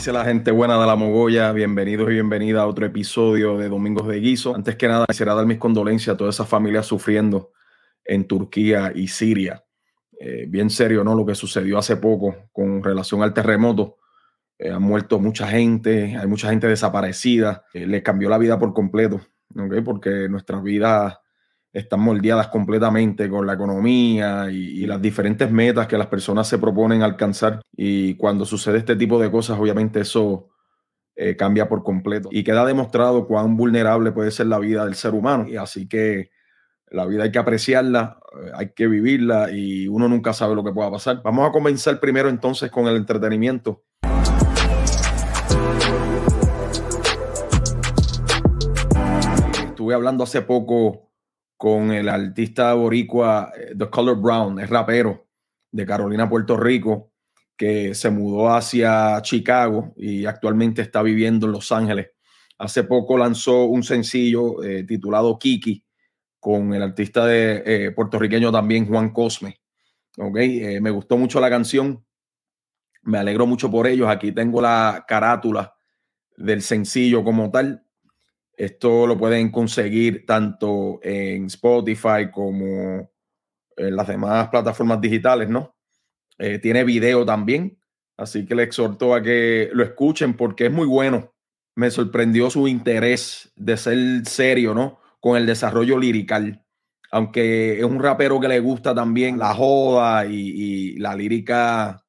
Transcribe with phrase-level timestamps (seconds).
[0.00, 1.52] dice la gente buena de la Mogolla?
[1.52, 4.54] Bienvenidos y bienvenida a otro episodio de Domingos de Guiso.
[4.54, 7.52] Antes que nada, quisiera dar mis condolencias a todas esas familias sufriendo
[8.02, 9.62] en Turquía y Siria.
[10.18, 11.14] Eh, bien serio, ¿no?
[11.14, 13.98] Lo que sucedió hace poco con relación al terremoto.
[14.58, 17.66] Eh, han muerto mucha gente, hay mucha gente desaparecida.
[17.74, 19.20] Eh, le cambió la vida por completo,
[19.54, 19.84] ¿ok?
[19.84, 21.18] Porque nuestras vidas
[21.72, 27.02] están moldeadas completamente con la economía y, las diferentes metas que las personas se proponen
[27.02, 27.60] alcanzar.
[27.76, 30.48] Y cuando sucede este tipo de cosas, obviamente eso
[31.14, 32.28] eh, cambia por completo.
[32.32, 35.46] Y queda demostrado cuán vulnerable puede ser la vida del ser humano.
[35.48, 36.30] Y así que
[36.88, 40.72] la vida hay que apreciarla, eh, hay que vivirla y uno nunca sabe lo que
[40.72, 41.22] pueda pasar.
[41.22, 43.84] Vamos a comenzar primero entonces con el entretenimiento.
[49.68, 51.09] Estuve hablando hace poco
[51.60, 55.28] con el artista boricua eh, The Color Brown, es rapero
[55.70, 57.12] de Carolina, Puerto Rico,
[57.54, 62.12] que se mudó hacia Chicago y actualmente está viviendo en Los Ángeles.
[62.56, 65.84] Hace poco lanzó un sencillo eh, titulado Kiki
[66.38, 69.60] con el artista de, eh, puertorriqueño también Juan Cosme.
[70.16, 72.02] Okay, me gustó mucho la canción,
[73.02, 74.08] me alegro mucho por ellos.
[74.08, 75.74] Aquí tengo la carátula
[76.38, 77.84] del sencillo como tal.
[78.60, 83.10] Esto lo pueden conseguir tanto en Spotify como
[83.74, 85.78] en las demás plataformas digitales, ¿no?
[86.36, 87.78] Eh, tiene video también,
[88.18, 91.32] así que le exhorto a que lo escuchen porque es muy bueno.
[91.74, 94.98] Me sorprendió su interés de ser serio, ¿no?
[95.20, 96.62] Con el desarrollo lirical.
[97.12, 102.04] Aunque es un rapero que le gusta también la joda y, la lírica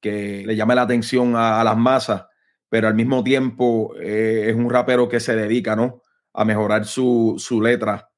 [0.00, 2.24] que le llame la atención a las masas
[2.72, 6.00] pero al mismo tiempo eh, es un rapero que se dedica, ¿no?
[6.32, 8.08] A mejorar su, letra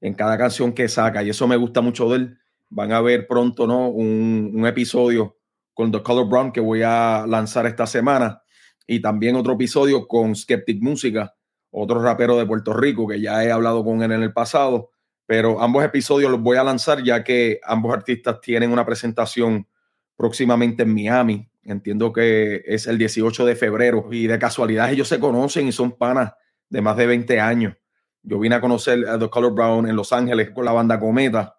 [0.00, 1.22] en cada canción que saca.
[1.22, 2.38] Y eso me gusta mucho de él.
[2.70, 3.88] Van a ver pronto, ¿no?
[3.88, 5.36] Un, episodio
[5.72, 8.42] con The Color Brown que voy a lanzar esta semana.
[8.84, 11.32] Y también otro episodio con Skeptic Música,
[11.70, 14.90] otro rapero de Puerto Rico que ya he hablado con él en el pasado.
[15.24, 19.68] Pero ambos episodios los voy a lanzar ya que ambos artistas tienen una presentación
[20.16, 25.20] próximamente en Miami Entiendo que es el 18 de febrero y de casualidad ellos se
[25.20, 26.32] conocen y son panas
[26.68, 27.74] de más de 20 años.
[28.22, 31.56] Yo vine a conocer a The Color Brown en Los Ángeles con la banda Cometa.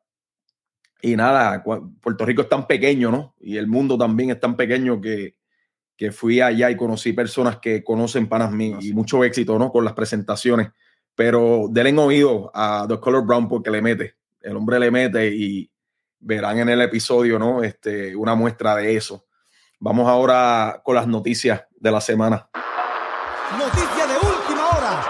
[1.02, 3.36] Y nada, Puerto Rico es tan pequeño, ¿no?
[3.40, 5.36] Y el mundo también es tan pequeño que,
[5.98, 9.72] que fui allá y conocí personas que conocen panas míos y mucho éxito, ¿no?
[9.72, 10.70] Con las presentaciones.
[11.16, 14.16] Pero denle oído a The Color Brown porque le mete.
[14.40, 15.70] El hombre le mete y
[16.20, 17.64] verán en el episodio, ¿no?
[17.64, 19.26] Este, una muestra de eso.
[19.84, 22.48] Vamos ahora con las noticias de la semana.
[23.58, 25.02] Noticia de última hora.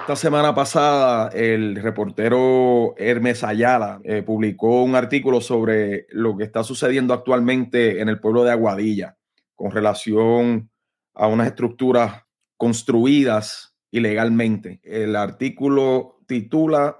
[0.00, 6.64] Esta semana pasada, el reportero Hermes Ayala eh, publicó un artículo sobre lo que está
[6.64, 9.16] sucediendo actualmente en el pueblo de Aguadilla
[9.54, 10.72] con relación
[11.14, 12.24] a unas estructuras
[12.56, 14.80] construidas ilegalmente.
[14.82, 16.98] El artículo titula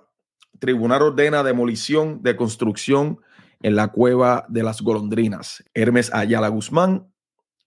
[0.60, 3.18] Tribunal ordena demolición de construcción
[3.60, 5.64] en la cueva de las golondrinas.
[5.74, 7.12] Hermes Ayala Guzmán,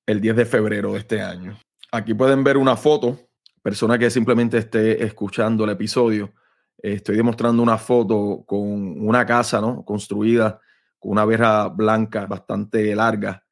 [0.06, 1.58] el 10 de febrero de este año.
[1.92, 3.20] Aquí pueden ver una foto,
[3.62, 6.34] persona que simplemente esté escuchando el episodio.
[6.78, 9.84] Estoy demostrando una foto con una casa, ¿no?
[9.84, 10.60] Construida
[11.00, 13.44] con una verja blanca bastante larga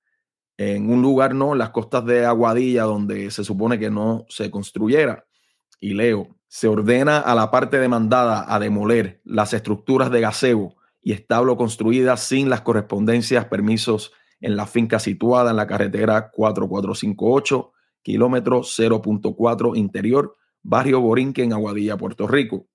[0.57, 1.55] en un lugar, ¿no?
[1.55, 5.25] Las costas de Aguadilla, donde se supone que no se construyera.
[5.79, 10.75] Y leo, se ordena a la parte demandada a demoler las estructuras de gaseo
[11.09, 14.11] y establo construida sin las correspondencias, permisos
[14.41, 17.71] en la finca situada en la carretera 4458,
[18.03, 22.67] kilómetro 0.4 interior, barrio Borinque en Aguadilla, Puerto Rico.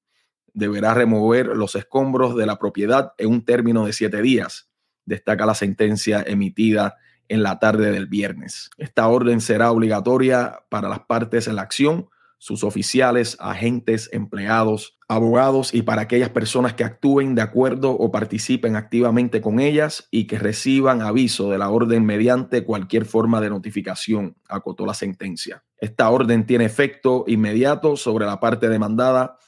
[0.53, 4.69] Deberá remover los escombros de la propiedad en un término de siete días,
[5.05, 6.97] destaca la sentencia emitida
[7.29, 8.69] en la tarde del viernes.
[8.79, 12.09] Esta orden será obligatoria para las partes en la acción
[12.45, 18.77] sus oficiales, agentes, empleados, abogados y para aquellas personas que actúen de acuerdo o participen
[18.77, 24.37] activamente con ellas y que reciban aviso de la orden mediante cualquier forma de notificación,
[24.47, 25.65] acotó la sentencia.
[25.79, 29.39] Esta orden tiene efecto inmediato sobre la parte demandada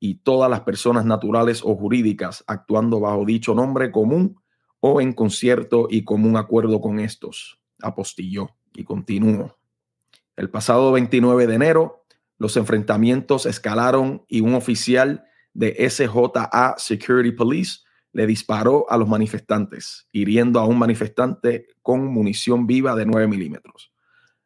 [0.00, 4.40] y todas las personas naturales o jurídicas actuando bajo dicho nombre común
[4.80, 9.58] o en concierto y común acuerdo con estos, apostilló y continuó.
[10.36, 12.05] El pasado 29 de enero,
[12.38, 15.24] los enfrentamientos escalaron y un oficial
[15.54, 17.80] de SJA Security Police
[18.12, 23.92] le disparó a los manifestantes, hiriendo a un manifestante con munición viva de 9 milímetros.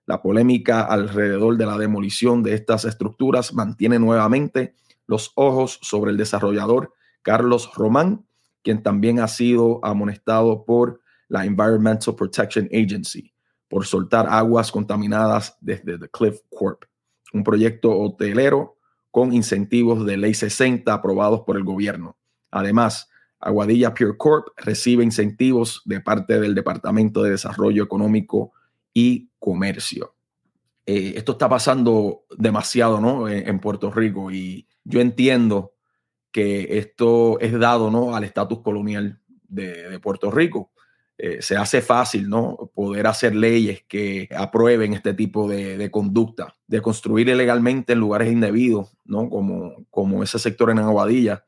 [0.06, 4.75] La polémica alrededor de la demolición de estas estructuras mantiene nuevamente
[5.06, 8.26] los ojos sobre el desarrollador Carlos Román,
[8.62, 13.32] quien también ha sido amonestado por la Environmental Protection Agency
[13.69, 16.82] por soltar aguas contaminadas desde The Cliff Corp,
[17.32, 18.76] un proyecto hotelero
[19.10, 22.16] con incentivos de ley 60 aprobados por el gobierno.
[22.50, 23.08] Además,
[23.40, 28.52] Aguadilla Pure Corp recibe incentivos de parte del Departamento de Desarrollo Económico
[28.92, 30.14] y Comercio.
[30.86, 33.28] Eh, esto está pasando demasiado ¿no?
[33.28, 35.74] en, Puerto Rico y yo entiendo
[36.32, 38.14] que esto es dado ¿no?
[38.14, 40.72] al estatus colonial de, Puerto Rico.
[41.22, 42.70] Eh, se hace fácil ¿no?
[42.72, 48.32] poder hacer leyes que aprueben este tipo de, de, conducta, de construir ilegalmente en lugares
[48.32, 49.28] indebidos, ¿no?
[49.28, 51.44] como, como ese sector en Aguadilla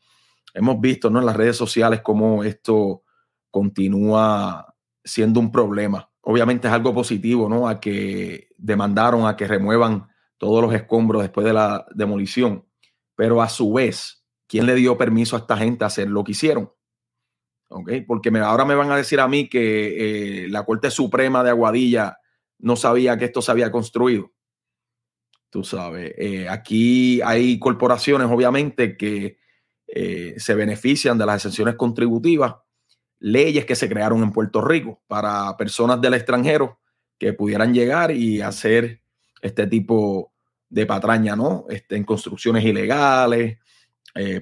[0.52, 1.20] hemos visto ¿no?
[1.20, 3.02] en las redes sociales cómo esto
[3.50, 6.10] continúa siendo un problema.
[6.20, 7.66] Obviamente es algo positivo, ¿no?
[7.66, 12.66] A que demandaron a que remuevan todos los escombros después de la demolición,
[13.16, 16.32] pero a su vez, ¿quién le dio permiso a esta gente a hacer lo que
[16.32, 16.70] hicieron?
[17.72, 18.02] ¿Okay?
[18.02, 22.18] Porque ahora me van a decir a mí que eh, la Corte Suprema de Aguadilla
[22.58, 24.30] no sabía que esto se había construido.
[25.50, 29.38] Tú sabes, eh, aquí hay corporaciones, obviamente, que
[29.86, 32.56] eh, se benefician de las exenciones contributivas,
[33.18, 36.80] leyes que se crearon en Puerto Rico para personas del extranjero
[37.18, 39.02] que pudieran llegar y hacer
[39.40, 40.32] este tipo
[40.68, 41.66] de patraña, ¿no?
[41.68, 43.58] Este, en construcciones ilegales,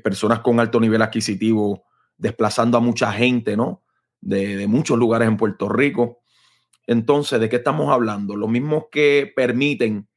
[0.02, 1.84] personas con alto nivel adquisitivo
[2.20, 3.82] desplazando a mucha gente, ¿no?
[4.20, 6.22] De, muchos lugares en Puerto Rico.
[6.86, 8.36] Entonces, ¿de qué estamos hablando?
[8.36, 10.08] Los mismos que permiten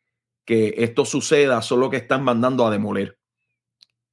[0.45, 3.17] que esto suceda son los que están mandando a demoler.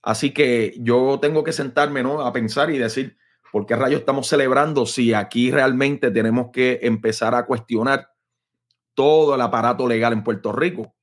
[0.02, 2.20] Así que yo tengo que sentarme ¿no?
[2.22, 3.18] a pensar y decir,
[3.50, 8.10] ¿por qué rayos estamos celebrando si aquí realmente tenemos que empezar a cuestionar
[8.94, 10.94] todo el aparato legal en Puerto Rico?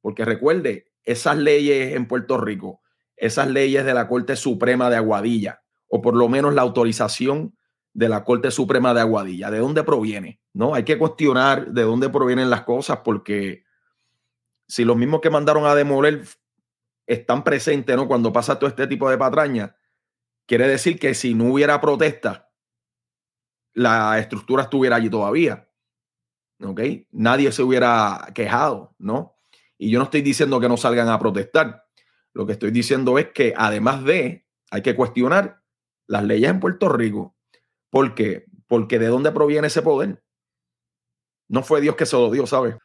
[0.00, 2.80] Porque recuerde, esas leyes en Puerto Rico,
[3.16, 5.61] esas leyes de la Corte Suprema de Aguadilla,
[5.94, 7.54] o por lo menos la autorización
[7.92, 10.40] de la Corte Suprema de Aguadilla, ¿de dónde proviene?
[10.54, 10.74] ¿No?
[10.74, 13.64] Hay que cuestionar de dónde provienen las cosas porque
[14.66, 16.24] si los mismos que mandaron a demoler
[17.06, 18.08] están presentes, ¿no?
[18.08, 19.76] Cuando pasa todo este tipo de patraña,
[20.46, 22.50] quiere decir que si no hubiera protesta,
[23.74, 25.68] la estructura estuviera allí todavía.
[26.64, 26.80] ¿Ok?
[27.10, 29.36] Nadie se hubiera quejado, ¿no?
[29.76, 31.84] Y yo no estoy diciendo que no salgan a protestar.
[32.32, 35.61] Lo que estoy diciendo es que además de, hay que cuestionar
[36.12, 37.34] las leyes en Puerto Rico.
[37.88, 38.44] ¿Por qué?
[38.68, 40.22] Porque de dónde proviene ese poder.
[41.48, 42.76] No fue Dios que se lo dio, ¿sabes?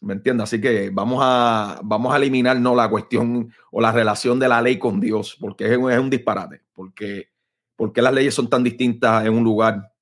[0.00, 0.44] ¿Me entiendes?
[0.44, 2.74] Así que vamos a, vamos a eliminar ¿no?
[2.74, 6.62] la cuestión o la relación de la ley con Dios, porque es un, disparate.
[6.72, 7.28] Porque,
[7.76, 9.92] porque las leyes son tan distintas en un lugar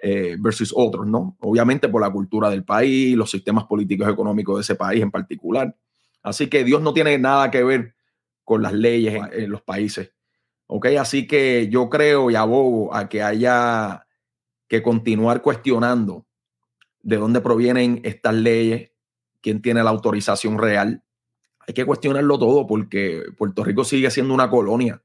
[0.00, 1.36] eh, versus otros, ¿no?
[1.40, 5.12] Obviamente por la cultura del país, los sistemas políticos y económicos de ese país en
[5.12, 5.76] particular.
[6.24, 7.94] Así que Dios no tiene nada que ver
[8.42, 10.12] con las leyes en los países.
[10.72, 10.86] ¿Ok?
[11.00, 14.06] Así que yo creo y abogo a que haya
[14.68, 16.26] que continuar cuestionando
[17.02, 18.92] de dónde provienen estas leyes,
[19.40, 21.02] quién tiene la autorización real.
[21.66, 25.02] Hay que cuestionarlo todo porque Puerto Rico sigue siendo una colonia.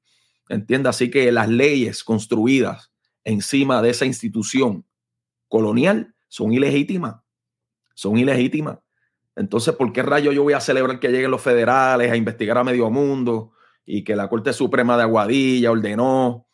[0.50, 0.92] ¿Entiendes?
[0.92, 2.92] Así que las leyes construidas
[3.24, 4.86] encima de esa institución
[5.48, 7.16] colonial son ilegítimas.
[7.96, 8.78] Son ilegítimas.
[9.36, 12.64] Entonces, ¿por qué rayo yo voy a celebrar que lleguen los federales a investigar a
[12.64, 13.55] medio mundo
[13.86, 16.48] y que la Corte Suprema de Aguadilla ordenó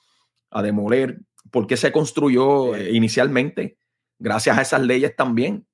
[0.50, 1.22] a demoler?
[1.50, 3.78] ¿Por qué se construyó eh, inicialmente?
[4.20, 5.66] Gracias a esas leyes también.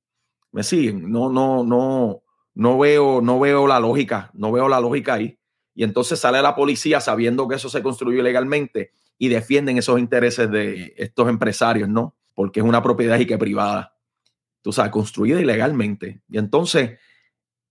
[0.52, 1.12] ¿Me siguen?
[1.12, 5.38] No, no, no, no veo, no veo la lógica, no veo la lógica ahí.
[5.76, 10.50] Y entonces sale la policía sabiendo que eso se construyó ilegalmente y defienden esos intereses
[10.50, 12.16] de estos empresarios, ¿no?
[12.34, 13.96] Porque es una propiedad y que privada.
[14.62, 16.22] Tú sabes, construida ilegalmente.
[16.30, 17.00] Y entonces,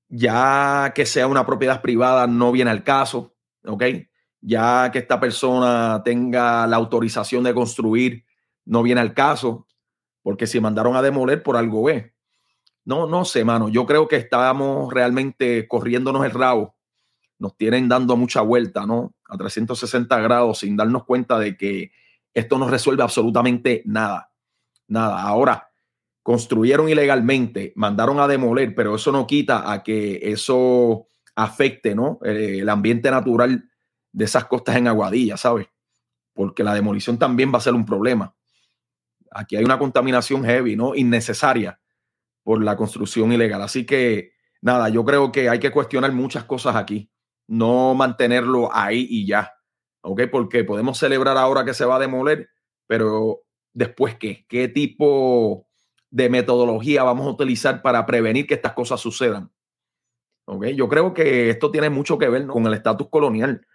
[0.08, 3.35] ya que sea una propiedad privada, no viene al caso,
[3.66, 3.84] ¿ok?
[4.40, 8.24] Ya que esta persona tenga la autorización de construir,
[8.64, 9.66] no viene al caso,
[10.22, 12.12] porque si mandaron a demoler por algo es.
[12.84, 13.68] No, no sé, mano.
[13.68, 16.76] Yo creo que estamos realmente corriéndonos el rabo.
[17.38, 19.14] Nos tienen dando mucha vuelta, ¿no?
[19.28, 21.90] A 360 grados sin darnos cuenta de que
[22.32, 24.30] esto no resuelve absolutamente nada.
[24.88, 25.22] Nada.
[25.22, 25.70] Ahora,
[26.22, 31.06] construyeron ilegalmente, mandaron a demoler, pero eso no quita a que eso
[31.36, 32.18] afecte, ¿no?
[32.22, 33.70] El ambiente natural
[34.10, 35.68] de esas costas en Aguadilla, ¿sabes?
[36.32, 38.34] Porque la demolición también va a ser un problema.
[39.30, 40.94] Aquí hay una contaminación heavy, ¿no?
[40.94, 41.78] Innecesaria
[42.42, 43.60] por la construcción ilegal.
[43.60, 47.10] Así que nada, yo creo que hay que cuestionar muchas cosas aquí,
[47.46, 49.52] no mantenerlo ahí y ya,
[50.00, 50.22] ¿ok?
[50.30, 52.48] Porque podemos celebrar ahora que se va a demoler,
[52.86, 53.42] pero
[53.74, 55.68] después qué, qué tipo
[56.10, 59.50] de metodología vamos a utilizar para prevenir que estas cosas sucedan.
[60.46, 60.66] ¿Ok?
[60.68, 63.66] Yo creo que esto tiene mucho que ver con el estatus colonial,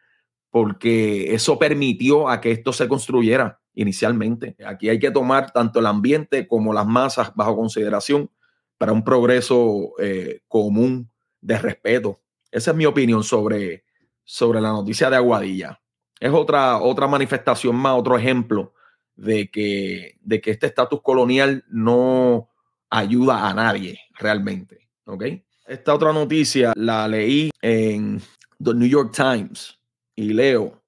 [0.49, 4.55] porque eso permitió a que esto se construyera inicialmente.
[4.65, 8.29] Aquí hay que tomar tanto el ambiente como las masas bajo consideración
[8.77, 11.09] para un progreso eh, común
[11.39, 12.19] de respeto.
[12.51, 13.85] Esa es mi opinión sobre,
[14.23, 15.79] sobre la noticia de Aguadilla.
[16.19, 18.73] Es otra, otra manifestación más, otro ejemplo
[19.15, 22.49] de que, de que este estatus colonial no
[22.89, 24.89] ayuda a nadie realmente.
[25.05, 25.23] ¿ok?
[25.67, 28.21] Esta otra noticia la leí en
[28.63, 29.77] The New York Times
[30.15, 30.81] y leo,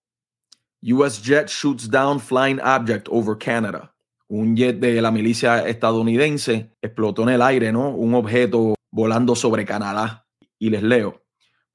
[0.82, 3.94] US jet shoots down flying object over Canada.
[4.30, 7.90] Un jet de la milicia estadounidense explotó en el aire, ¿no?
[7.90, 10.26] Un objeto volando sobre Canadá.
[10.60, 11.22] Y les leo.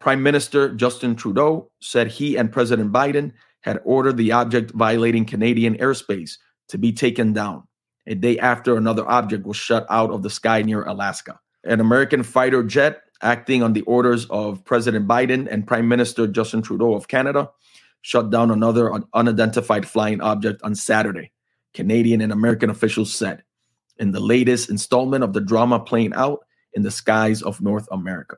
[0.00, 5.76] Prime Minister Justin Trudeau said he and President Biden had ordered the object violating Canadian
[5.78, 6.38] airspace
[6.69, 7.64] to be taken down
[8.07, 11.38] a day after another object was shut out of the sky near Alaska.
[11.68, 16.62] An American fighter jet acting on the orders of President Biden and Prime Minister Justin
[16.62, 17.50] Trudeau of Canada
[18.00, 21.30] shut down another unidentified flying object on Saturday,
[21.75, 23.42] Canadian and American officials said,
[23.98, 26.40] in the latest installment of the drama playing out
[26.72, 28.37] in the skies of North America.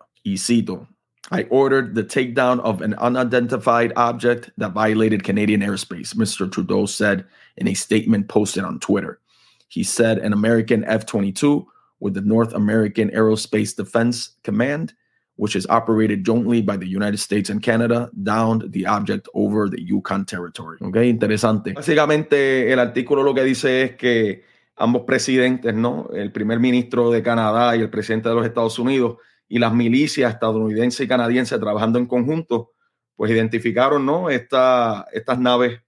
[1.31, 6.51] I ordered the takedown of an unidentified object that violated Canadian airspace, Mr.
[6.51, 7.25] Trudeau said
[7.57, 9.21] in a statement posted on Twitter.
[9.69, 11.69] He said an American F 22
[12.01, 14.95] with the North American Aerospace Defense Command,
[15.37, 19.81] which is operated jointly by the United States and Canada, downed the object over the
[19.81, 20.79] Yukon territory.
[20.81, 21.73] Ok, interesante.
[21.73, 24.45] Básicamente, el artículo lo que dice es que
[24.77, 26.09] ambos presidentes, ¿no?
[26.13, 29.17] El primer ministro de Canadá y el presidente de los Estados Unidos
[29.49, 32.73] y las milicias estadounidenses y canadienses trabajando en conjunto,
[33.17, 34.31] pues identificaron ¿no?
[34.31, 35.81] Esta, estas naves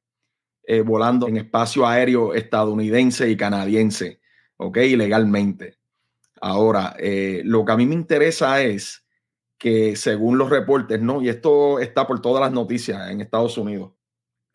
[0.64, 4.20] eh, volando en espacio aéreo estadounidense y canadiense,
[4.56, 4.76] ¿ok?
[4.78, 5.78] Ilegalmente.
[6.44, 9.06] Ahora, eh, lo que a mí me interesa es
[9.58, 11.22] que según los reportes, ¿no?
[11.22, 13.92] Y esto está por todas las noticias en Estados Unidos,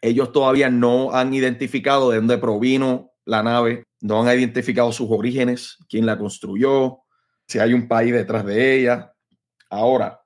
[0.01, 5.77] ellos todavía no han identificado de dónde provino la nave, no han identificado sus orígenes,
[5.88, 7.00] quién la construyó,
[7.48, 9.13] si hay un país detrás de ella.
[9.70, 10.22] Ahora,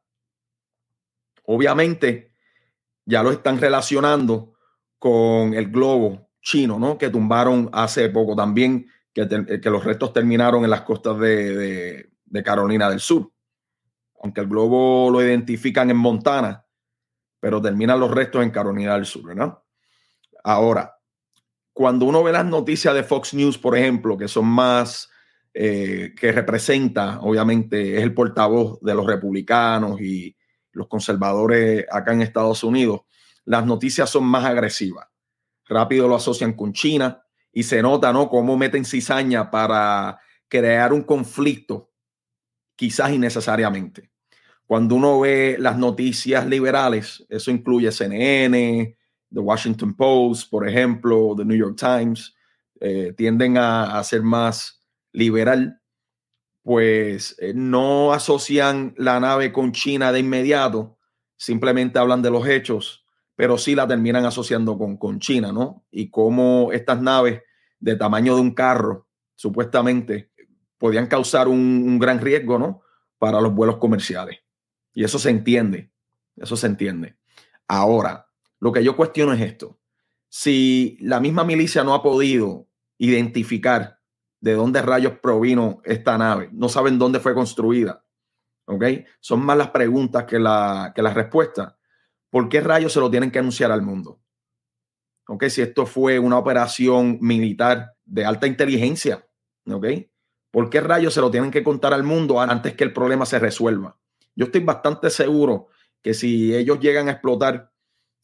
[1.44, 2.34] obviamente,
[3.06, 4.56] ya lo están relacionando
[4.98, 6.98] con el globo chino, ¿no?
[6.98, 12.10] Que tumbaron hace poco también, que, que los restos terminaron en las costas de,
[12.44, 13.32] Carolina del Sur.
[14.22, 16.66] Aunque el globo lo identifican en Montana,
[17.40, 19.34] pero terminan los restos en Carolina del Sur.
[20.44, 20.96] Ahora,
[21.74, 25.10] cuando uno ve las noticias de Fox News, por ejemplo, que son más
[25.54, 30.36] eh, que representa, obviamente, es el portavoz de los republicanos y
[30.72, 33.02] los conservadores acá en Estados Unidos,
[33.46, 35.08] las noticias son más agresivas.
[35.68, 38.30] Rápido lo asocian con China y se nota, ¿no?
[38.30, 41.92] Cómo meten cizaña para crear un conflicto,
[42.76, 44.12] quizás innecesariamente.
[44.66, 48.98] Cuando uno ve las noticias liberales, eso incluye CNN,
[49.34, 52.34] The Washington Post, por ejemplo, The New York Times,
[52.80, 55.80] eh, tienden a, ser más liberal,
[56.64, 60.98] pues eh, no asocian la nave con China de inmediato,
[61.38, 63.01] simplemente hablan de los hechos,
[63.42, 65.84] pero sí la terminan asociando con, con China, ¿no?
[65.90, 67.42] Y cómo estas naves
[67.80, 70.30] de tamaño de un carro, supuestamente,
[70.78, 72.84] podían causar un, un gran riesgo, ¿no?
[73.18, 74.42] Para los vuelos comerciales.
[74.94, 75.92] Y eso se entiende,
[76.36, 77.18] eso se entiende.
[77.68, 78.28] Ahora,
[78.60, 79.80] lo que yo cuestiono es esto.
[80.30, 82.68] Si la misma milicia no ha podido
[83.00, 84.02] identificar
[84.40, 86.52] de dónde rayos provino esta nave.
[86.54, 88.06] No saben dónde fue construida.
[88.66, 88.84] ¿Ok?
[89.20, 91.74] Son más las preguntas que, la, que las respuestas.
[92.32, 94.20] ¿Por qué rayos se lo tienen que anunciar al mundo?
[95.28, 95.44] ¿Ok?
[95.50, 99.28] Si esto fue una operación militar de alta inteligencia.
[99.70, 99.86] ¿Ok?
[100.50, 103.38] ¿Por qué rayos se lo tienen que contar al mundo antes que el problema se
[103.38, 104.00] resuelva?
[104.36, 105.68] Yo estoy bastante seguro
[106.02, 107.72] que si ellos llegan a explotar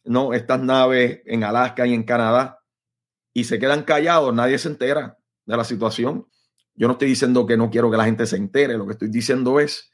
[0.04, 0.34] ¿no?
[0.34, 2.64] estas naves en Alaska y en Canadá
[3.34, 6.28] y se quedan callados, nadie se entera de la situación.
[6.76, 9.10] Yo no estoy diciendo que no quiero que la gente se entere, lo que estoy
[9.10, 9.92] diciendo es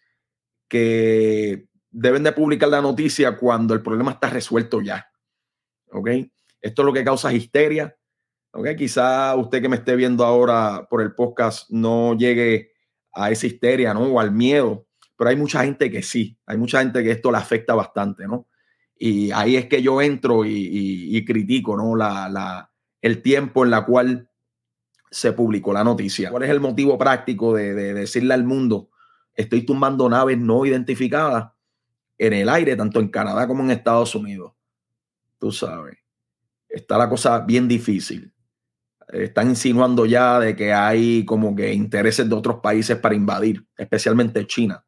[0.69, 5.07] que deben de publicar la noticia cuando el problema está resuelto ya.
[5.91, 6.09] ¿Ok?
[6.59, 7.95] Esto es lo que causa histeria.
[8.51, 8.69] ¿Ok?
[8.77, 12.71] Quizá usted que me esté viendo ahora por el podcast no llegue
[13.13, 14.01] a esa histeria, ¿no?
[14.01, 17.37] O al miedo, pero hay mucha gente que sí, hay mucha gente que esto le
[17.37, 18.47] afecta bastante, ¿no?
[18.95, 21.95] Y ahí es que yo entro y, critico, ¿no?
[21.95, 22.71] La, la,
[23.01, 24.29] el tiempo en la cual
[25.13, 26.31] se publicó la noticia.
[26.31, 28.89] ¿Cuál es el motivo práctico de, decirle al mundo,
[29.35, 31.52] estoy tumbando naves no identificadas
[32.27, 34.53] en el aire, tanto en Canadá como en Estados Unidos?
[35.39, 35.97] Tú sabes,
[36.69, 38.33] está la cosa bien difícil.
[39.09, 44.47] Están insinuando ya de que hay como que intereses de otros países para invadir, especialmente
[44.47, 44.83] China.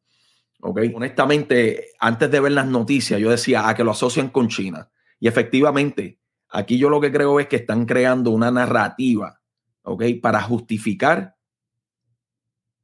[0.61, 0.79] ¿Ok?
[0.95, 4.89] Honestamente, antes de ver las noticias, yo decía, a ah, que lo asocian con China.
[5.19, 9.41] Y efectivamente, aquí yo lo que creo es que están creando una narrativa
[9.85, 10.03] ¿ok?
[10.21, 11.35] Para justificar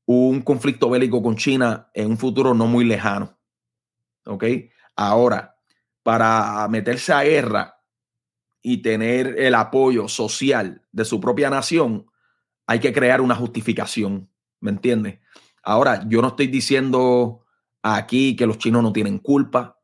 [0.05, 3.37] un conflicto bélico con China en un futuro no muy lejano.
[4.25, 4.45] ¿Ok?
[4.95, 5.55] Ahora,
[6.03, 7.81] para meterse a guerra
[8.61, 12.07] y tener el apoyo social de su propia nación,
[12.67, 14.29] hay que crear una justificación.
[14.59, 15.19] ¿Me entiendes?
[15.63, 17.45] Ahora, yo no estoy diciendo
[17.81, 19.79] aquí que los chinos no tienen culpa.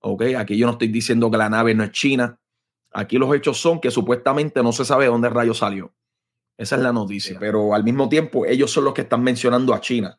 [0.00, 0.22] ¿Ok?
[0.36, 2.38] Aquí yo no estoy diciendo que la nave no es china.
[2.92, 5.94] Aquí los hechos son que supuestamente no se sabe dónde rayo salió.
[6.56, 7.38] Esa es la noticia.
[7.40, 10.18] Pero al mismo tiempo, ellos son los que están mencionando a China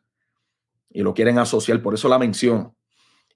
[0.90, 2.75] y lo quieren asociar, por eso la menciono.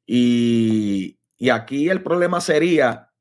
[0.07, 1.19] Y,
[1.51, 3.13] aquí el problema sería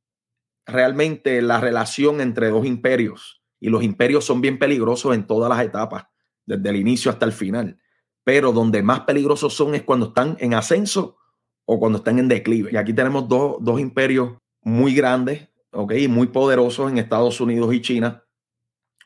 [0.65, 3.41] realmente la relación entre dos imperios.
[3.59, 6.05] Y los imperios son bien peligrosos en todas las etapas,
[6.45, 7.79] desde el inicio hasta el final.
[8.23, 11.17] Pero donde más peligrosos son es cuando están en ascenso
[11.65, 12.71] o cuando están en declive.
[12.71, 15.93] Y aquí tenemos dos, dos imperios muy grandes, ¿ok?
[16.09, 18.23] Muy poderosos en Estados Unidos y China.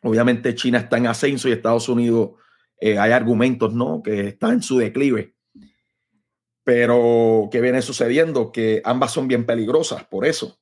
[0.02, 2.32] Obviamente China está en ascenso y Estados Unidos
[2.80, 4.04] eh, hay argumentos, ¿no?
[4.04, 5.36] Que está en su declive.
[6.64, 8.52] Pero, ¿qué viene sucediendo?
[8.52, 10.60] Que ambas son bien peligrosas por eso.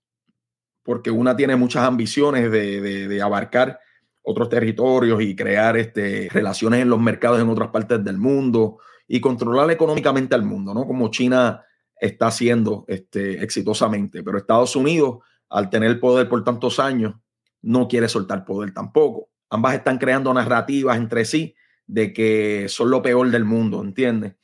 [0.84, 3.80] Porque una tiene muchas ambiciones de, abarcar
[4.24, 9.20] otros territorios y crear este, relaciones en los mercados en otras partes del mundo y
[9.20, 10.86] controlar económicamente al mundo, ¿no?
[10.86, 11.64] Como China
[11.96, 14.24] está haciendo este, exitosamente.
[14.24, 15.20] Pero Estados Unidos
[15.52, 17.14] al tener poder por tantos años,
[17.62, 19.30] no quiere soltar poder tampoco.
[19.50, 21.54] Ambas están creando narrativas entre sí
[21.86, 24.36] de que son lo peor del mundo, ¿entiendes?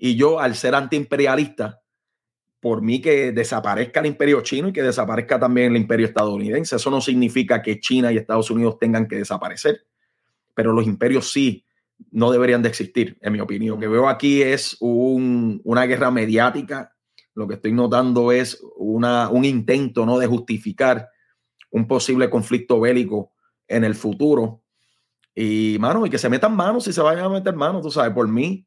[0.00, 1.82] Y yo, al ser antiimperialista,
[2.58, 6.76] por mí que desaparezca el imperio chino y que desaparezca también el imperio estadounidense.
[6.76, 9.86] Eso no significa que China y Estados Unidos tengan que desaparecer,
[10.54, 11.64] pero los imperios sí
[12.10, 13.76] no deberían de existir, en mi opinión.
[13.76, 16.92] Lo que veo aquí es una guerra mediática
[17.34, 20.18] lo que estoy notando es una, un intento ¿no?
[20.18, 21.08] de justificar
[21.70, 23.32] un posible conflicto bélico
[23.68, 24.62] en el futuro.
[25.34, 28.12] Y, mano, y que se metan manos si se vayan a meter manos, tú sabes,
[28.12, 28.66] por mí.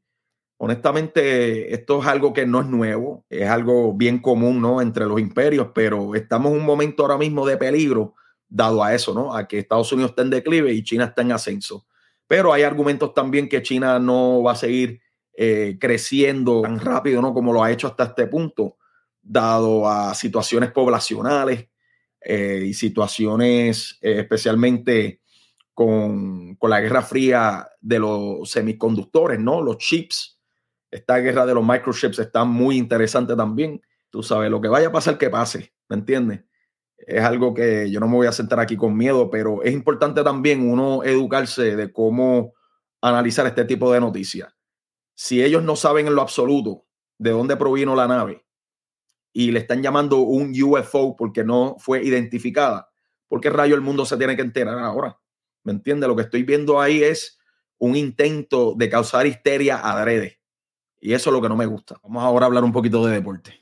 [0.63, 4.79] Honestamente, esto es algo que no es nuevo, es algo bien común, ¿no?
[4.79, 8.15] Entre los imperios, pero estamos en un momento ahora mismo de peligro,
[8.47, 9.35] dado a eso, ¿no?
[9.35, 11.85] A que Estados Unidos está en declive y China está en ascenso.
[12.27, 15.01] Pero hay argumentos también que China no va a seguir
[15.33, 17.33] eh, creciendo tan rápido ¿no?
[17.33, 18.77] como lo ha hecho hasta este punto,
[19.21, 21.67] dado a situaciones poblacionales
[22.21, 25.19] eh, y situaciones eh, especialmente
[25.73, 29.61] con, con, la guerra fría de los semiconductores, ¿no?
[29.61, 30.32] los chips.
[30.93, 33.81] Esta guerra de los microchips está muy interesante también.
[34.09, 36.41] Tú sabes, lo que vaya a pasar, que pase, ¿me entiendes?
[36.97, 40.23] Es algo que yo no me voy a sentar aquí con miedo, pero es importante
[40.23, 42.53] también uno educarse de cómo
[43.01, 44.53] analizar este tipo de noticias
[45.15, 46.85] si ellos no saben en lo absoluto
[47.17, 48.45] de dónde provino la nave
[49.31, 52.91] y le están llamando un UFO porque no fue identificada,
[53.27, 55.19] ¿por qué rayo el mundo se tiene que enterar ahora?
[55.63, 56.07] ¿Me entiende?
[56.07, 57.39] Lo que estoy viendo ahí es
[57.77, 60.39] un intento de causar histeria adrede.
[61.03, 61.95] Y eso es lo que no me gusta.
[62.03, 63.59] Vamos ahora a hablar un poquito de deporte.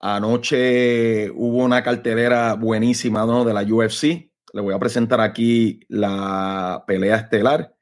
[0.00, 3.44] Anoche hubo una cartelera buenísima ¿no?
[3.44, 7.74] de la UFC le voy a presentar aquí la pelea estelar.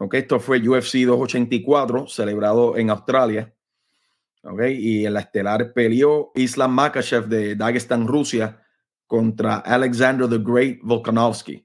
[0.00, 3.54] Okay, esto fue UFC 284, celebrado en Australia.
[4.42, 8.60] Okay, y en la estelar peleó Islam Makachev de Dagestan, Rusia,
[9.06, 11.64] contra Alexander the Great Volkanovski.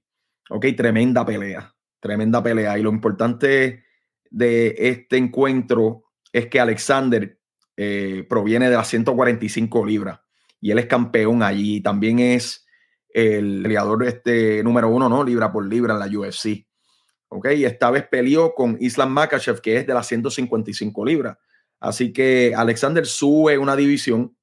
[0.51, 1.72] Ok, tremenda pelea,
[2.03, 2.77] tremenda pelea.
[2.77, 3.85] Y lo importante
[4.29, 7.39] de este encuentro es que Alexander
[7.77, 10.19] eh, proviene de las 145 libras
[10.59, 11.81] y él es campeón allí.
[11.81, 12.65] También es
[13.07, 15.23] el peleador este, número uno, ¿no?
[15.23, 16.67] Libra por libra en la UFC.
[17.29, 17.47] ¿Ok?
[17.55, 21.37] Y esta vez peleó con Islam Makachev, que es de las 155 libras.
[21.79, 24.35] Así que Alexander sube una división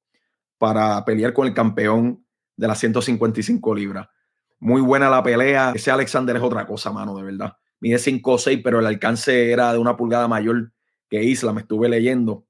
[0.57, 2.25] para pelear con el campeón
[2.57, 4.09] de las 155 libras.
[4.61, 5.73] Muy buena la pelea.
[5.75, 7.57] Ese Alexander es otra cosa, mano, de verdad.
[7.81, 10.73] Mide 5 6, pero el alcance era de una pulgada mayor
[11.09, 11.59] que Islam.
[11.59, 12.47] Estuve leyendo.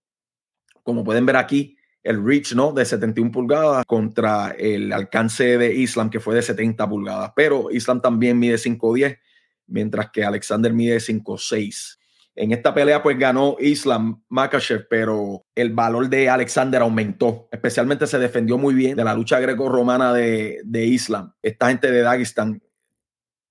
[0.82, 2.72] Como pueden ver aquí, el reach ¿no?
[2.72, 7.32] de 71 pulgadas contra el alcance de Islam que fue de 70 pulgadas.
[7.36, 9.18] Pero Islam también mide 5'10,
[9.68, 11.99] mientras que Alexander mide 5'6.
[12.36, 17.48] En esta pelea pues ganó Islam Makachev, pero el valor de Alexander aumentó.
[17.50, 21.32] Especialmente se defendió muy bien de la lucha greco-romana de, de Islam.
[21.42, 22.62] Esta gente de Dagestan,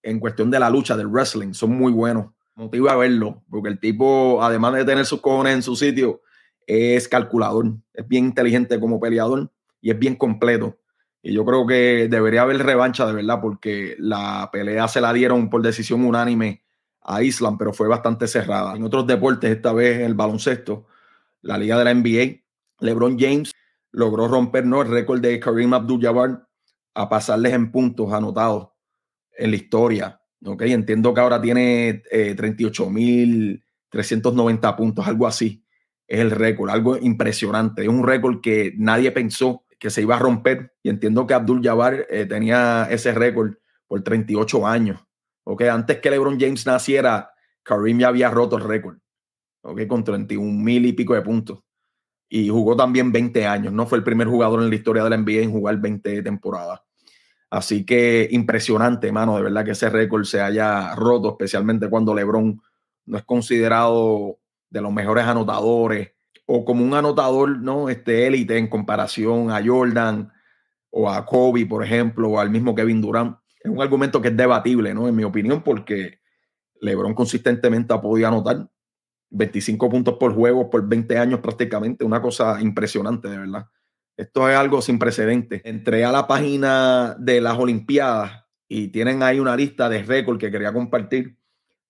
[0.02, 2.28] en cuestión de la lucha, del wrestling, son muy buenos.
[2.56, 6.22] Motivo a verlo, porque el tipo, además de tener sus cojones en su sitio,
[6.68, 10.78] es calculador, es bien inteligente como peleador y es bien completo.
[11.22, 15.50] Y yo creo que debería haber revancha de verdad, porque la pelea se la dieron
[15.50, 16.64] por decisión unánime
[17.10, 18.76] a Islam, pero fue bastante cerrada.
[18.76, 20.86] En otros deportes, esta vez en el baloncesto,
[21.42, 22.42] la liga de la NBA,
[22.80, 23.52] LeBron James
[23.92, 24.82] logró romper ¿no?
[24.82, 26.48] el récord de Kareem Abdul-Jabbar
[26.94, 28.70] a pasarles en puntos anotados
[29.38, 30.62] en la historia ¿ok?
[30.64, 35.64] Entiendo que ahora tiene eh, 38.390 puntos, algo así.
[36.08, 37.84] Es el récord, algo impresionante.
[37.84, 40.74] Es un récord que nadie pensó que se iba a romper.
[40.84, 43.54] Y entiendo que Abdul Jabbar eh, tenía ese récord
[43.88, 45.00] por 38 años.
[45.44, 45.62] ¿Ok?
[45.64, 47.32] Antes que LeBron James naciera,
[47.64, 48.98] Kareem ya había roto el récord.
[49.62, 51.60] Con 31 mil y pico de puntos.
[52.30, 53.74] Y jugó también 20 años.
[53.74, 56.82] No fue el primer jugador en la historia de la NBA en jugar 20 temporadas.
[57.50, 62.62] Así que impresionante, mano, de verdad que ese récord se haya roto, especialmente cuando LeBron
[63.08, 66.12] no es considerado de los mejores anotadores
[66.46, 67.90] o como un anotador, ¿no?
[67.90, 70.32] Este élite en comparación a Jordan
[70.92, 73.38] o a Kobe, por ejemplo, o al mismo Kevin Durant.
[73.60, 75.08] Es un argumento que es debatible, ¿no?
[75.08, 76.20] En mi opinión, porque
[76.82, 78.70] LeBron consistentemente ha podido anotar
[79.32, 83.68] 25 puntos por juego por 20 años prácticamente, una cosa impresionante, de verdad.
[84.18, 85.62] Esto es algo sin precedentes.
[85.64, 90.52] Entré a la página de las Olimpiadas y tienen ahí una lista de récord que
[90.52, 91.38] quería compartir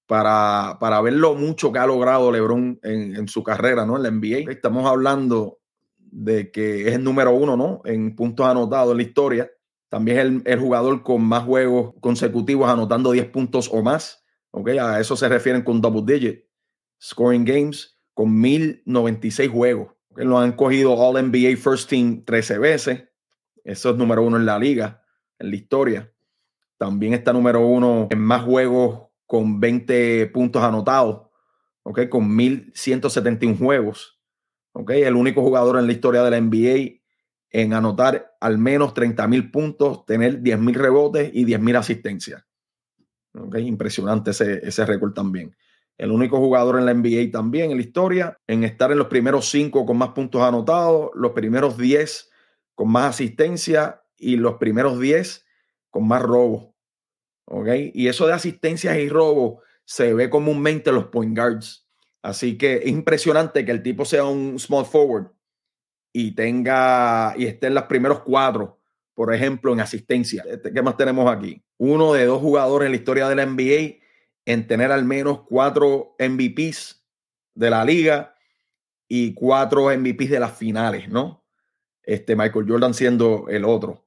[0.05, 3.97] para, para ver lo mucho que ha logrado LeBron en, en, su carrera, ¿no?
[3.97, 4.51] En la NBA.
[4.51, 5.59] Estamos hablando
[5.97, 7.81] de que es el número uno, ¿no?
[7.85, 9.51] En puntos anotados en la historia.
[9.89, 14.23] También es el, jugador con más juegos consecutivos anotando 10 puntos o más.
[14.51, 14.69] ¿Ok?
[14.69, 16.45] A eso se refieren con double digit.
[17.01, 19.89] Scoring games con 1096 juegos
[20.25, 23.03] lo han cogido All NBA First Team 13 veces.
[23.63, 25.03] Eso es número uno en la liga,
[25.37, 26.13] en la historia.
[26.77, 31.27] También está número uno en más juegos con 20 puntos anotados,
[31.83, 32.09] ¿ok?
[32.09, 34.19] Con 1171 juegos,
[34.71, 34.91] ¿ok?
[34.91, 36.98] El único jugador en la historia de la NBA
[37.51, 42.43] en anotar al menos 30 mil puntos, tener 10 mil rebotes y 10 mil asistencias.
[43.33, 43.57] ¿ok?
[43.57, 45.55] Impresionante ese, ese récord también
[45.99, 49.49] el único jugador en la NBA también en la historia en estar en los primeros
[49.49, 52.31] cinco con más puntos anotados, los primeros diez
[52.73, 55.45] con más asistencia y los primeros diez
[55.89, 56.69] con más robos.
[57.45, 57.67] ¿Ok?
[57.93, 61.85] Y eso de asistencias y robos se ve comúnmente en los point guards.
[62.21, 65.31] Así que es impresionante que el tipo sea un small forward
[66.19, 68.81] y tenga y esté en los primeros cuatro,
[69.13, 70.43] por ejemplo, en asistencia.
[70.47, 71.63] Este, ¿Qué más tenemos aquí?
[71.77, 73.99] Uno de dos jugadores en la historia de la NBA
[74.45, 77.05] en tener al menos cuatro MVPs
[77.55, 78.35] de la liga
[79.07, 81.45] y cuatro MVPs de las finales, ¿no?
[82.03, 84.05] Este Michael Jordan siendo el otro.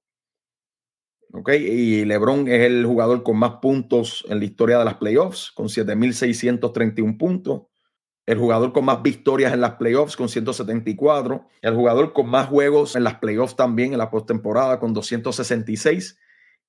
[1.33, 1.51] ¿Ok?
[1.55, 5.68] Y LeBron es el jugador con más puntos en la historia de las playoffs, con
[5.68, 7.62] 7.631 puntos.
[8.24, 11.46] El jugador con más victorias en las playoffs, con 174.
[11.61, 16.18] El jugador con más juegos en las playoffs también, en la postemporada, con 266.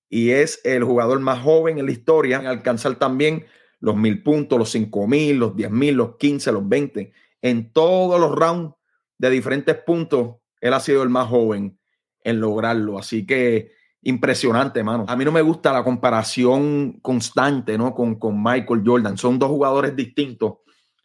[0.09, 3.45] Y es el jugador más joven en la historia en alcanzar también
[3.79, 7.11] los mil puntos, los cinco mil, los diez mil, los quince, los veinte.
[7.41, 8.75] En todos los rounds
[9.17, 11.77] de diferentes puntos, él ha sido el más joven
[12.23, 12.97] en lograrlo.
[12.97, 15.05] Así que impresionante, mano.
[15.07, 17.93] A mí no me gusta la comparación constante, ¿no?
[17.93, 19.17] Con, con Michael Jordan.
[19.17, 20.59] Son dos jugadores distintos,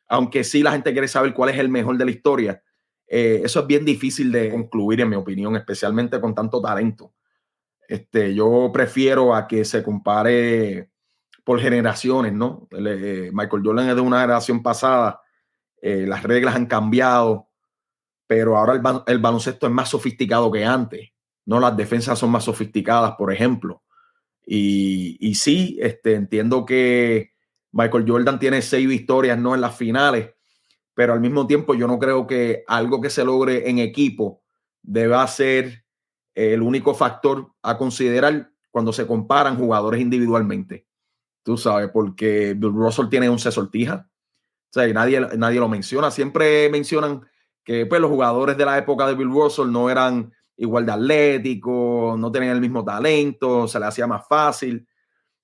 [0.08, 2.62] aunque sí la gente quiere saber cuál es el mejor de la historia.
[3.06, 7.14] Eh, eso es bien difícil de concluir, en mi opinión, especialmente con tanto talento.
[7.86, 10.90] Este, yo prefiero a que se compare
[11.44, 12.68] por generaciones, ¿no?
[12.70, 15.22] Eh, Michael Jordan es de una generación pasada,
[15.80, 17.48] eh, las reglas han cambiado,
[18.26, 21.10] pero ahora el, baloncesto es más sofisticado que antes,
[21.46, 21.60] ¿no?
[21.60, 23.82] Las defensas son más sofisticadas, por ejemplo.
[24.44, 27.32] Y, y sí, este, entiendo que
[27.72, 29.54] Michael Jordan tiene seis victorias, ¿no?
[29.54, 30.30] En las finales,
[30.94, 34.42] pero al mismo tiempo yo no creo que algo que se logre en equipo
[34.82, 35.84] deba ser
[36.34, 40.88] el único factor a considerar cuando se comparan jugadores individualmente
[41.48, 44.00] tú sabes, porque Bill Russell tiene 11 sortijas.
[44.00, 46.10] O sea, nadie, nadie lo menciona.
[46.10, 47.26] Siempre mencionan
[47.64, 52.18] que pues, los jugadores de la época de Bill Russell no eran igual de atléticos,
[52.18, 54.86] no tenían el mismo talento, se le hacía más fácil.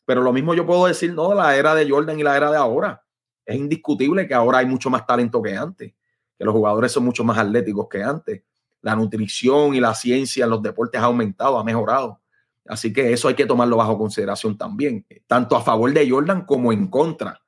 [0.04, 2.50] Pero lo mismo yo puedo decir, no, de la era de Jordan y la era
[2.50, 3.02] de ahora.
[3.44, 5.92] Es indiscutible que ahora hay mucho más talento que antes,
[6.38, 8.42] que los jugadores son mucho más atléticos que antes.
[8.80, 12.20] La nutrición y la ciencia en los deportes ha aumentado, ha mejorado.
[12.66, 16.72] Así que eso hay que tomarlo bajo consideración también, tanto a favor de Jordan como
[16.72, 17.42] en contra,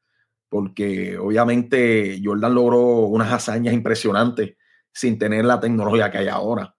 [0.49, 4.57] porque obviamente Jordan logró unas hazañas impresionantes
[4.93, 6.75] sin tener la tecnología que hay ahora.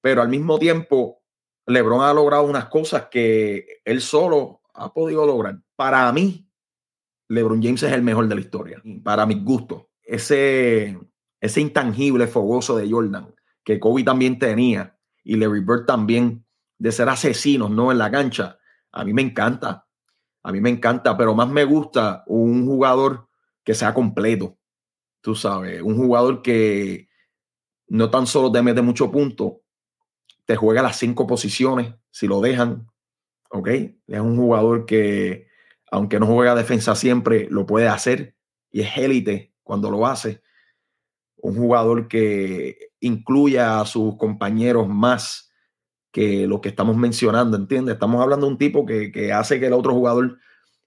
[0.00, 1.22] Pero al mismo tiempo,
[1.66, 5.60] LeBron ha logrado unas cosas que él solo ha podido lograr.
[5.74, 6.48] Para mí,
[7.28, 9.84] LeBron James es el mejor de la historia, para mis gustos.
[10.02, 10.98] Ese,
[11.40, 13.34] ese intangible fogoso de Jordan,
[13.64, 16.46] que Kobe también tenía y Larry Bird también
[16.78, 17.90] de ser asesinos, ¿no?
[17.90, 18.58] En la cancha.
[18.92, 19.86] A mí me encanta.
[20.42, 23.28] A mí me encanta, pero más me gusta un jugador
[23.64, 24.56] que sea completo.
[25.20, 27.08] Tú sabes, un jugador que
[27.88, 29.62] no tan solo te mete mucho punto,
[30.44, 32.86] te juega las cinco posiciones si lo dejan.
[33.50, 33.68] ¿Ok?
[33.68, 35.46] Es un jugador que
[35.90, 38.36] aunque no juega defensa siempre, lo puede hacer
[38.70, 40.42] y es élite cuando lo hace.
[41.36, 45.52] Un jugador que incluya a sus compañeros más
[46.10, 47.94] que lo que estamos mencionando, ¿entiendes?
[47.94, 50.38] Estamos hablando de un tipo que, hace que el otro jugador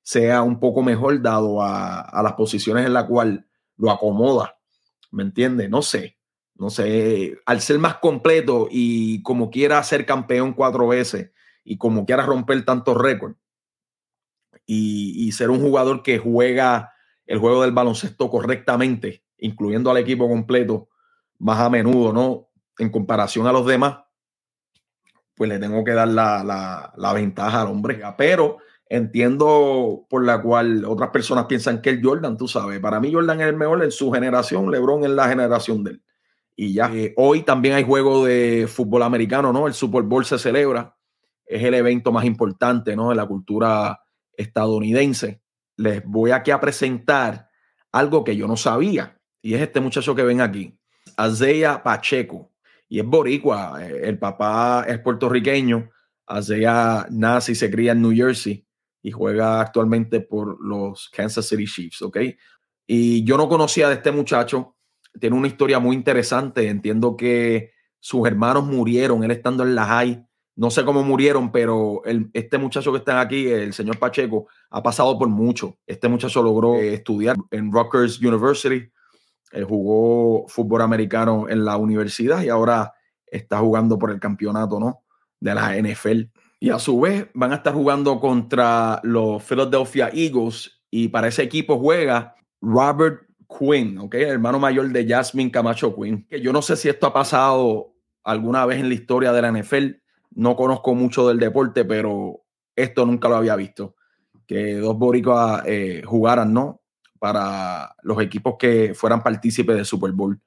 [0.01, 3.39] sea un poco mejor dado a, las posiciones en las cuales
[3.77, 4.57] lo acomoda,
[5.11, 5.69] ¿me entiendes?
[5.69, 6.17] No sé,
[6.55, 11.31] no sé, al ser más completo y como quiera ser campeón cuatro veces
[11.69, 13.35] y como quiera romper tantos récords
[14.65, 16.91] y, ser un jugador que juega
[17.27, 20.89] el juego del baloncesto correctamente, incluyendo al equipo completo
[21.37, 22.49] más a menudo, ¿no?
[22.79, 23.99] En comparación a los demás,
[25.35, 28.01] pues le tengo que dar la, la ventaja al hombre.
[28.17, 33.13] Pero entiendo por la cual otras personas piensan que el Jordan, tú sabes, para mí
[33.13, 36.03] Jordan es el mejor en su generación, LeBron es la generación de él
[36.61, 36.91] y ya.
[36.93, 39.65] Eh, hoy también hay juego de fútbol americano, ¿no?
[39.65, 40.97] El Super Bowl se celebra,
[41.49, 43.09] es el evento más importante, ¿no?
[43.09, 43.99] De la cultura
[44.33, 45.41] estadounidense.
[45.75, 47.49] Les voy aquí a presentar
[47.91, 50.77] algo que yo no sabía, y es este muchacho que ven aquí,
[51.17, 52.51] Azea Pacheco,
[52.87, 55.89] y es boricua, eh, el papá es puertorriqueño,
[56.27, 58.65] Azea nace y se cría en New Jersey
[59.01, 62.17] y juega actualmente por los Kansas City Chiefs, ¿ok?
[62.85, 64.75] Y yo no conocía de este muchacho,
[65.19, 66.67] tiene una historia muy interesante.
[66.67, 70.25] Entiendo que sus hermanos murieron, él estando en la high.
[70.59, 72.01] No sé cómo murieron, pero
[72.33, 75.77] este muchacho que está aquí, el señor Pacheco, ha pasado por mucho.
[75.87, 78.91] Este muchacho logró eh, estudiar en Rutgers University,
[79.53, 82.93] eh, jugó fútbol americano en la universidad y ahora
[83.25, 85.05] está jugando por el campeonato ¿no?
[85.39, 86.23] de la NFL.
[86.59, 91.43] Y a su vez van a estar jugando contra los Philadelphia Eagles y para ese
[91.43, 94.15] equipo juega Robert Quinn, ¿ok?
[94.15, 96.27] El hermano mayor de Jasmine Camacho Quinn.
[96.29, 97.93] Que yo no sé si esto ha pasado
[98.25, 99.99] alguna vez en la historia de la NFL.
[100.39, 103.95] No conozco mucho del deporte, pero esto nunca lo había visto.
[104.47, 106.81] Que dos boricuas eh, jugaran, ¿no?
[107.19, 110.39] Para los equipos que fueran partícipes del Super Bowl.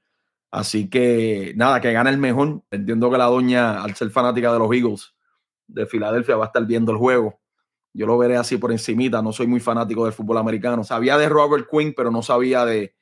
[0.50, 2.62] Así que nada, que gane el mejor.
[2.70, 5.14] Entiendo que la doña, al ser fanática de los Eagles
[5.66, 7.38] de Filadelfia, va a estar viendo el juego.
[7.92, 10.84] Yo lo veré así por encimita, no soy muy fanático del fútbol americano.
[10.84, 12.94] Sabía de Robert Quinn, pero no sabía de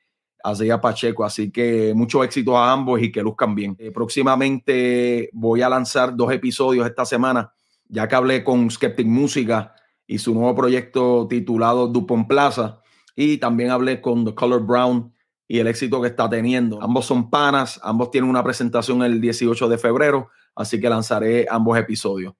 [0.43, 3.75] Azea Pacheco, así que mucho éxito a ambos y que luzcan bien.
[3.79, 7.53] Eh, próximamente voy a lanzar dos episodios esta semana,
[7.87, 9.75] ya que hablé con Skeptic Música
[10.07, 12.81] y su nuevo proyecto titulado Dupont Plaza,
[13.15, 15.13] y también hablé con The Color Brown
[15.47, 16.81] y el éxito que está teniendo.
[16.81, 21.77] Ambos son panas, ambos tienen una presentación el 18 de febrero, así que lanzaré ambos
[21.77, 22.33] episodios.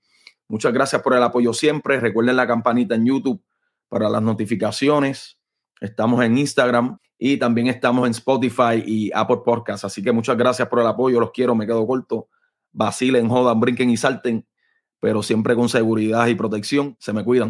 [0.47, 1.99] Muchas gracias por el apoyo siempre.
[1.99, 3.41] Recuerden la campanita en YouTube
[3.89, 5.40] para las notificaciones.
[5.81, 9.83] Estamos en Instagram y también estamos en Spotify y Apple Podcasts.
[9.83, 11.19] Así que muchas gracias por el apoyo.
[11.19, 12.29] Los quiero, me quedo corto.
[12.71, 14.45] Vacilen, jodan, brinquen y salten,
[14.99, 16.95] pero siempre con seguridad y protección.
[16.99, 17.49] Se me cuidan.